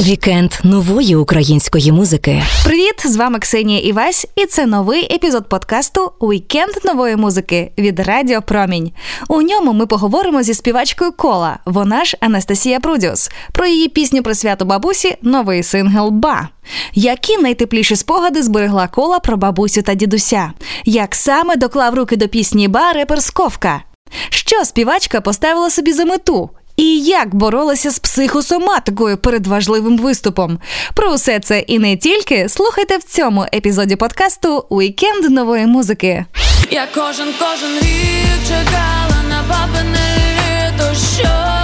[0.00, 2.42] Вікенд нової української музики.
[2.64, 2.94] Привіт!
[3.04, 8.92] З вами Ксенія Івась, і це новий епізод подкасту Вікенд нової музики від Радіо Промінь.
[9.28, 11.58] У ньому ми поговоримо зі співачкою Кола.
[11.64, 13.30] Вона ж Анастасія Прудіус.
[13.52, 16.48] Про її пісню про свято бабусі новий сингл Ба.
[16.94, 20.52] Які найтепліші спогади зберегла кола про бабусю та дідуся?
[20.84, 23.82] Як саме доклав руки до пісні Ба репер Сковка?
[24.30, 26.50] Що співачка поставила собі за мету?
[26.76, 30.58] І як боролася з психосоматикою перед важливим виступом?
[30.94, 36.24] Про усе це і не тільки слухайте в цьому епізоді подкасту Уікенд нової музики.
[36.70, 41.63] Я кожен кожен рік чекала на бабине літо, щоб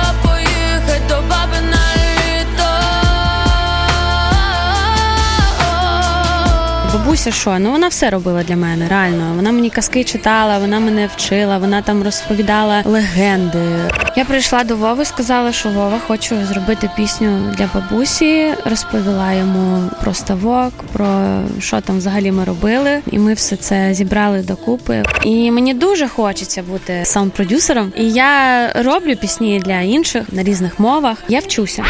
[7.05, 9.33] Бабуся, що ну вона все робила для мене, реально.
[9.37, 13.59] Вона мені казки читала, вона мене вчила, вона там розповідала легенди.
[14.17, 18.55] Я прийшла до Вови, сказала, що Вова хочу зробити пісню для бабусі.
[18.65, 23.01] Розповіла йому про ставок, про що там взагалі ми робили.
[23.11, 25.02] І ми все це зібрали докупи.
[25.24, 27.93] І мені дуже хочеться бути саунд-продюсером.
[27.96, 31.17] І я роблю пісні для інших на різних мовах.
[31.29, 31.85] Я вчуся.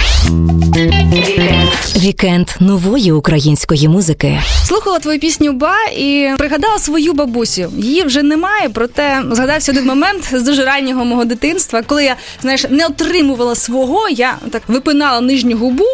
[2.01, 4.41] Вікенд нової української музики.
[4.65, 7.73] Слухала твою пісню Ба і пригадала свою бабусю.
[7.77, 12.67] Її вже немає, проте згадався один момент з дуже раннього мого дитинства, коли я знаєш
[12.71, 15.85] не отримувала свого, я так випинала нижню губу.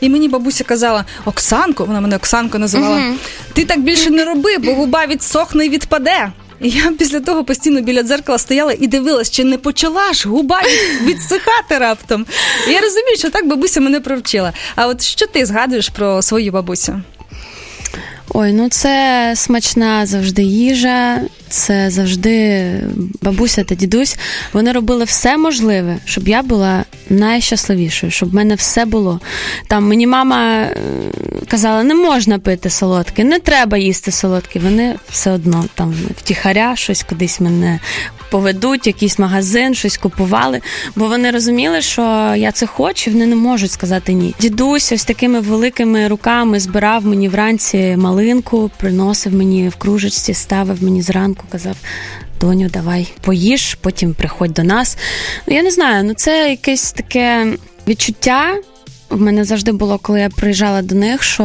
[0.00, 3.02] І мені бабуся казала: Оксанко, вона мене Оксанко називала.
[3.52, 6.32] Ти так більше не роби, бо губа відсохне і відпаде.
[6.60, 10.62] Я після того постійно біля дзеркала стояла і дивилась, чи не почала ж губа
[11.02, 12.26] відсихати раптом.
[12.68, 14.52] І я розумію, що так бабуся мене провчила.
[14.76, 17.02] А от що ти згадуєш про свою бабусю?
[18.28, 21.20] Ой, ну це смачна завжди їжа,
[21.50, 22.64] це завжди
[23.22, 24.16] бабуся та дідусь.
[24.52, 29.20] Вони робили все можливе, щоб я була найщасливішою, щоб в мене все було.
[29.66, 30.76] Там мені мама е,
[31.48, 34.58] казала, не можна пити солодке, не треба їсти солодке.
[34.58, 37.80] Вони все одно там втіхаря щось кудись мене
[38.30, 40.60] поведуть, якийсь магазин, щось купували,
[40.96, 42.02] бо вони розуміли, що
[42.36, 44.34] я це хочу, вони не можуть сказати ні.
[44.40, 51.02] Дідусь ось такими великими руками збирав мені вранці малинку, приносив мені в кружечці, ставив мені
[51.02, 51.76] зранку, казав.
[52.40, 54.98] Доню, давай поїж, потім приходь до нас.
[55.46, 57.52] Ну я не знаю, ну це якесь таке
[57.88, 58.56] відчуття.
[59.10, 61.44] В мене завжди було, коли я приїжджала до них, що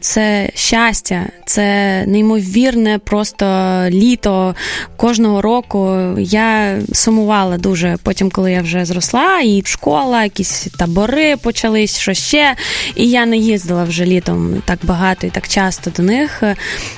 [0.00, 3.46] це щастя, це неймовірне просто
[3.88, 4.54] літо
[4.96, 5.98] кожного року.
[6.18, 12.54] Я сумувала дуже потім, коли я вже зросла, і школа, якісь табори почались, що ще.
[12.94, 16.42] І я не їздила вже літом так багато і так часто до них.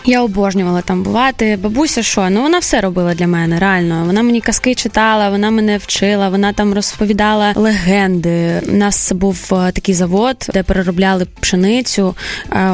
[0.05, 1.59] Я обожнювала там бувати.
[1.62, 4.05] Бабуся, що ну вона все робила для мене, реально.
[4.06, 8.60] Вона мені казки читала, вона мене вчила, вона там розповідала легенди.
[8.69, 12.15] У нас був такий завод, де переробляли пшеницю.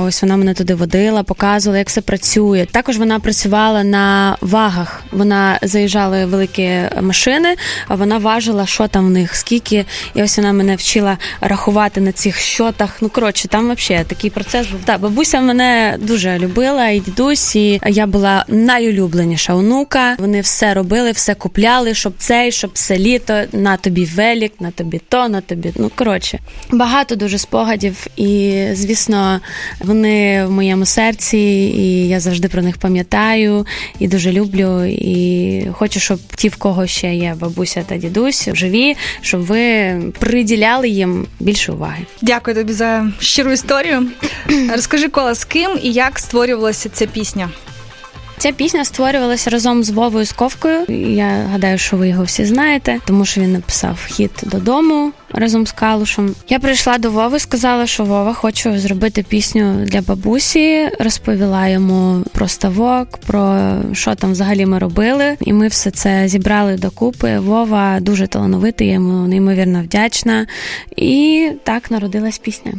[0.06, 2.66] Ось вона мене туди водила, показувала, як все працює.
[2.70, 5.02] Також вона працювала на вагах.
[5.12, 7.56] Вона заїжджали великі машини,
[7.88, 9.84] а вона важила, що там в них, скільки.
[10.14, 12.96] І ось вона мене вчила рахувати на цих щотах.
[13.00, 14.80] Ну коротше, там взагалі такий процес був.
[14.84, 20.16] Так, бабуся мене дуже любила, і дідусь, і я була найулюбленіша онука.
[20.18, 23.40] Вони все робили, все купляли, щоб цей, щоб все літо.
[23.52, 25.72] На тобі велік, на тобі то, на тобі.
[25.76, 26.38] Ну коротше,
[26.70, 29.40] багато дуже спогадів, і звісно,
[29.80, 31.38] вони в моєму серці,
[31.76, 33.66] і я завжди про них пам'ятаю
[33.98, 34.84] і дуже люблю.
[34.84, 40.88] І хочу, щоб ті, в кого ще є бабуся та дідусь, живі, щоб ви приділяли
[40.88, 42.02] їм більше уваги.
[42.22, 44.06] Дякую тобі за щиру історію.
[44.70, 47.50] Розкажи, Кола, з ким і як створювалася ця пісня?
[48.44, 50.84] Ця пісня створювалася разом з Вовою Сковкою.
[51.14, 55.72] Я гадаю, що ви його всі знаєте, тому що він написав хіт додому разом з
[55.72, 56.34] Калушем.
[56.48, 60.88] Я прийшла до Вови, сказала, що Вова хочу зробити пісню для бабусі.
[61.00, 65.36] Розповіла йому про ставок, про що там взагалі ми робили.
[65.40, 67.38] І ми все це зібрали докупи.
[67.38, 70.46] Вова дуже талановитий, я йому неймовірно вдячна.
[70.96, 72.72] І так народилась пісня.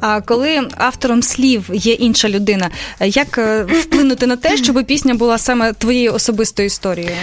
[0.00, 5.38] А коли автором слів є інша людина, як е, вплинути на те, щоб пісня була
[5.38, 7.16] саме твоєю особистою історією?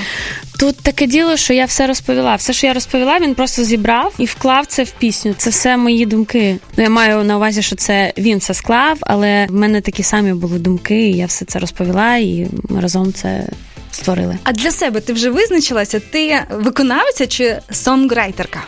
[0.60, 2.36] Тут таке діло, що я все розповіла.
[2.36, 5.33] Все, що я розповіла, він просто зібрав і вклав це в пісню.
[5.38, 6.57] Це все мої думки.
[6.77, 10.33] Ну, я маю на увазі, що це він це склав, але в мене такі самі
[10.33, 13.48] були думки, і я все це розповіла, і ми разом це
[13.92, 14.38] створили.
[14.44, 16.00] А для себе ти вже визначилася?
[16.00, 18.60] Ти виконавиця чи сонграйтерка?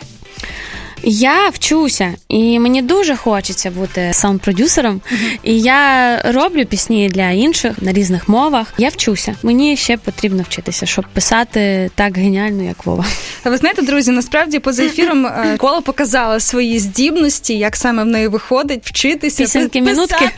[1.08, 5.00] Я вчуся, і мені дуже хочеться бути саунд-продюсером.
[5.42, 8.72] І я роблю пісні для інших на різних мовах.
[8.78, 9.34] Я вчуся.
[9.42, 13.04] Мені ще потрібно вчитися, щоб писати так геніально, як Вова.
[13.44, 18.28] Ви знаєте, друзі, насправді поза ефіром е, кола показала свої здібності, як саме в неї
[18.28, 20.30] виходить, вчитися, Пісеньки, минутки.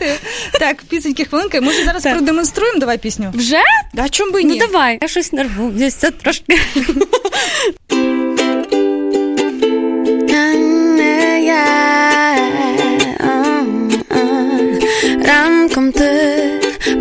[0.59, 1.61] Так, пісеньки, хвилинки.
[1.61, 2.13] Може зараз Так.
[2.13, 3.31] продемонструємо давай пісню.
[3.33, 3.61] Вже?
[3.93, 4.59] Да, чому би ні?
[4.59, 6.59] Ну давай, я щось нервуюся трошки.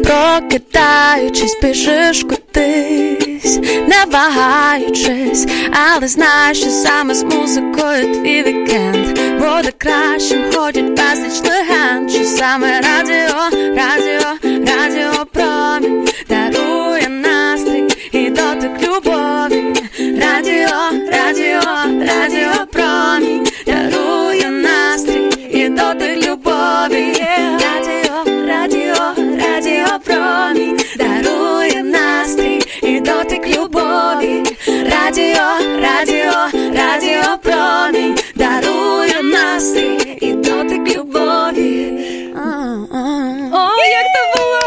[0.09, 3.59] прокидаючись, біжиш кудись,
[3.89, 12.11] не вагаючись, але знаєш, що саме з музикою твій вікенд буде кращим, ходять безліч легенд,
[12.11, 19.65] що саме радіо, радіо, радіо промінь дарує настрій і дотик любові.
[19.99, 20.79] Радіо,
[21.13, 21.61] радіо,
[22.01, 27.15] радіо промінь дарує настрій і дотик любові.
[27.19, 27.58] Радіо
[30.05, 34.43] промінь дарує настрій і дотик любові.
[34.67, 35.49] Радіо,
[35.83, 36.33] радіо,
[36.75, 41.93] радіо промінь дарує настрій і дотик любові.
[43.53, 44.61] О, як то було!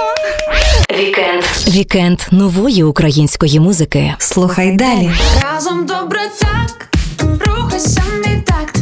[1.04, 1.44] Вікенд.
[1.68, 4.14] Вікенд нової української музики.
[4.18, 5.12] Слухай далі.
[5.44, 6.90] Разом добре так,
[7.48, 8.78] рухайся мій такт,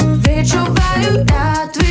[0.00, 1.83] відчуваю я твій.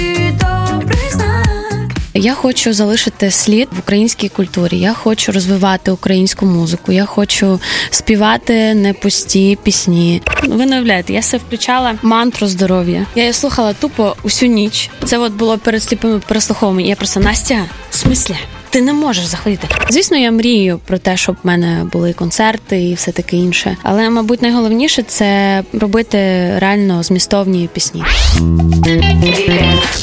[2.23, 4.79] Я хочу залишити слід в українській культурі.
[4.79, 6.91] Я хочу розвивати українську музику.
[6.91, 7.59] Я хочу
[7.89, 10.21] співати не пусті пісні.
[10.43, 13.05] Ви не уявляєте, я себе включала мантру здоров'я.
[13.15, 14.89] Я її слухала тупо усю ніч.
[15.05, 16.83] Це от було перед сліпими переслуховами.
[16.83, 18.35] Я просто Настя, в смислі?
[18.73, 19.67] Ти не можеш захворіти.
[19.89, 23.77] Звісно, я мрію про те, щоб в мене були концерти і все таке інше.
[23.83, 26.17] Але, мабуть, найголовніше це робити
[26.57, 28.03] реально змістовні пісні.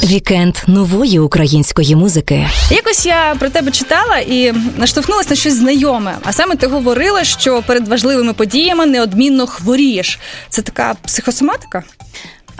[0.04, 2.46] Вікенд нової української музики.
[2.70, 6.16] Якось я про тебе читала і наштовхнулася на щось знайоме.
[6.24, 10.18] А саме ти говорила, що перед важливими подіями неодмінно хворієш.
[10.48, 11.82] Це така психосоматика?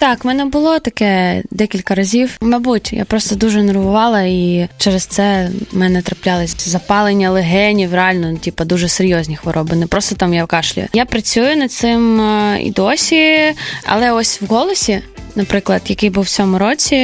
[0.00, 2.36] Так, в мене було таке декілька разів.
[2.40, 8.38] Мабуть, я просто дуже нервувала, і через це в мене траплялись запалення легенів, реально, ну,
[8.38, 9.76] типу, дуже серйозні хвороби.
[9.76, 10.88] Не просто там я кашлюю.
[10.92, 13.54] Я працюю над цим е, і досі,
[13.84, 15.02] але ось в голосі.
[15.34, 16.96] Наприклад, який був в цьому році,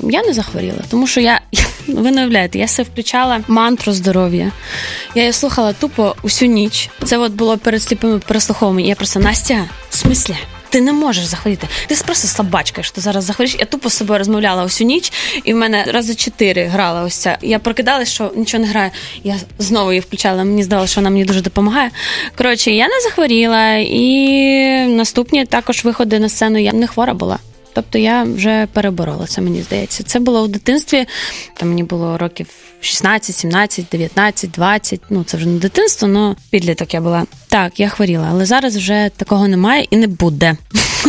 [0.00, 1.40] я не захворіла, тому що я
[1.86, 4.52] ви не уявляєте, я себе включала мантру здоров'я.
[5.14, 6.90] Я її слухала тупо усю ніч.
[7.04, 8.88] Це от було перед сліпими переслуховуваннями.
[8.88, 10.36] Я просто Настя, в смислі?
[10.74, 11.68] Ти не можеш захворіти.
[11.86, 13.56] Ти просто слабачка, що ти зараз захворієш.
[13.60, 15.12] Я тупо з собою розмовляла усю ніч,
[15.44, 17.38] і в мене рази чотири грала ось ця.
[17.42, 18.90] Я прокидалася, що нічого не грає.
[19.24, 20.44] Я знову її включала.
[20.44, 21.90] Мені здавалося, що вона мені дуже допомагає.
[22.38, 27.38] Коротше, я не захворіла, і наступні також виходи на сцену я не хвора була.
[27.74, 30.02] Тобто я вже переборола це, мені здається.
[30.02, 31.06] Це було в дитинстві.
[31.56, 32.46] Там мені було років
[32.80, 35.00] 16, 17, 19, 20.
[35.10, 37.24] Ну це вже не дитинство, але підліток я була.
[37.48, 40.56] Так, я хворіла, але зараз вже такого немає і не буде.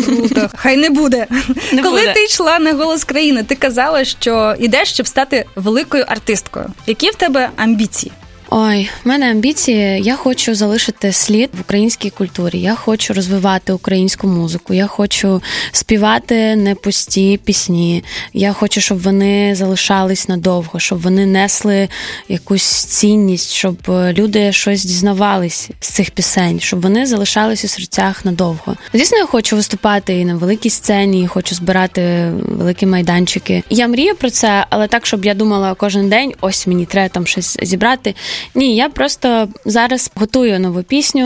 [0.06, 0.50] Круто.
[0.56, 1.28] Хай не буде.
[1.74, 2.14] Не Коли буде.
[2.14, 6.66] ти йшла на голос країни, ти казала, що йдеш, щоб стати великою артисткою.
[6.88, 8.12] Які в тебе амбіції?
[8.50, 10.02] Ой, в мене амбіції.
[10.04, 12.60] Я хочу залишити слід в українській культурі.
[12.60, 14.74] Я хочу розвивати українську музику.
[14.74, 18.04] Я хочу співати не пусті пісні.
[18.34, 21.90] Я хочу, щоб вони залишались надовго, щоб вони несли
[22.30, 28.26] якусь цінність, щоб е, люди щось дізнавались з цих пісень, щоб вони залишались у серцях
[28.26, 28.76] надовго.
[28.94, 33.64] Звісно, я хочу виступати і на великій сцені, і хочу збирати великі майданчики.
[33.70, 37.28] Я мрію про це, але так, щоб я думала кожен день, ось мені треба там
[37.28, 38.16] щось зібрати.
[38.56, 41.26] Ні, я просто зараз готую нову пісню,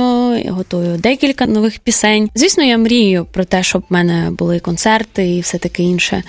[0.49, 2.29] готую декілька нових пісень.
[2.35, 6.23] Звісно, я мрію про те, щоб в мене були концерти і все таке інше.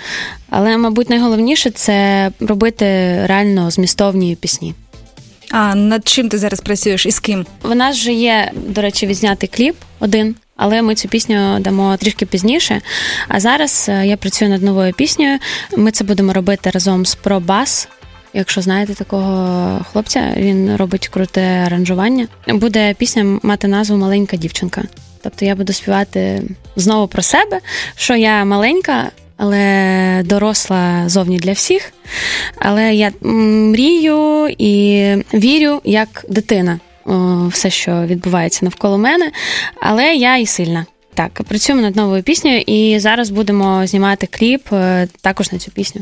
[0.49, 2.85] Але, мабуть, найголовніше це робити
[3.25, 4.73] реально змістовні пісні.
[5.51, 7.45] А над чим ти зараз працюєш і з ким?
[7.63, 10.35] У нас вже є, до речі, відзнятий кліп один.
[10.55, 12.81] Але ми цю пісню дамо трішки пізніше.
[13.27, 15.39] А зараз е, я працюю над новою піснею.
[15.77, 17.87] Ми це будемо робити разом з ProBass.
[18.33, 22.27] Якщо знаєте такого хлопця, він робить круте аранжування.
[22.47, 24.83] Буде пісня мати назву Маленька дівчинка.
[25.23, 26.43] Тобто я буду співати
[26.75, 27.59] знову про себе,
[27.95, 31.93] що я маленька, але доросла зовні для всіх.
[32.55, 36.79] Але я мрію і вірю як дитина.
[37.05, 39.31] о, Все, що відбувається навколо мене,
[39.81, 40.85] але я і сильна.
[41.13, 46.01] Так, працюємо над новою піснею, і зараз будемо знімати кліп е, також на цю пісню.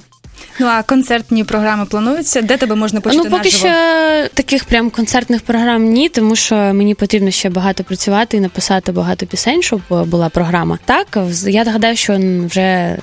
[0.60, 2.42] Ну а концертні програми плануються?
[2.42, 3.74] Де тебе можна почути ну, поки наживо?
[3.74, 8.92] що таких прям концертних програм ні, тому що мені потрібно ще багато працювати і написати
[8.92, 10.80] багато пісень, щоб була програма.
[10.86, 12.98] Так, я гадаю, що вже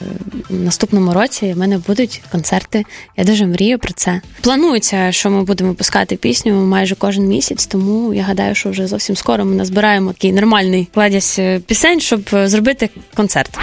[0.50, 2.84] в наступному році в мене будуть концерти.
[3.16, 4.20] Я дуже мрію про це.
[4.40, 9.16] Планується, що ми будемо випускати пісню майже кожен місяць, тому я гадаю, що вже зовсім
[9.16, 11.60] скоро ми назбираємо такий нормальний кладязь е,
[11.96, 13.58] пісень, щоб е, зробити концерт.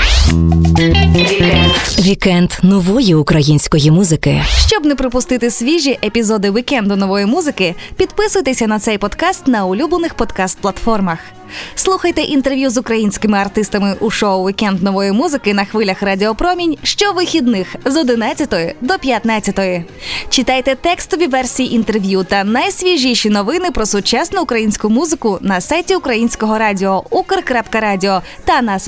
[2.00, 4.44] Вікенд нової української музики.
[4.68, 11.18] Щоб не пропустити свіжі епізоди вікенду нової музики, підписуйтеся на цей подкаст на улюблених подкаст-платформах.
[11.76, 17.76] Слухайте інтерв'ю з українськими артистами у шоу Вікенд нової музики на хвилях Радіо Промінь щовихідних
[17.86, 19.60] з 11 до 15.
[20.30, 27.04] Читайте текстові версії інтерв'ю та найсвіжіші новини про сучасну українську музику на сайті українського радіо
[27.10, 28.80] Укр.Радіо та на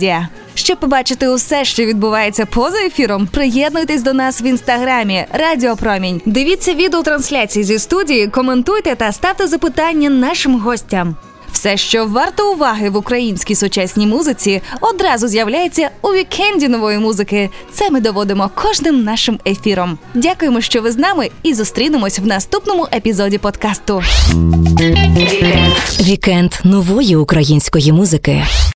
[0.00, 0.28] Суспільне.Медіа.
[0.54, 6.20] Щоб побачити усе, що відбувається поза ефіром, приєднуйтесь до нас в інстаграмі Радіо Промінь.
[6.26, 11.16] Дивіться відеотрансляції зі студії, коментуйте та ставте запитання нашим гостям.
[11.52, 17.50] Все, що варто уваги в українській сучасній музиці, одразу з'являється у вікенді нової музики.
[17.72, 19.98] Це ми доводимо кожним нашим ефіром.
[20.14, 24.02] Дякуємо, що ви з нами, і зустрінемось в наступному епізоді подкасту.
[26.00, 28.44] Вікенд нової української музики.